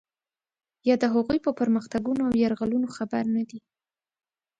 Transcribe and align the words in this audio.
یا 0.87 0.95
د 1.03 1.05
هغوی 1.13 1.39
په 1.45 1.51
پرمختګونو 1.59 2.21
او 2.29 2.33
یرغلونو 2.43 2.87
خبر 2.95 3.23
نه 3.35 3.43
دی. 3.49 3.59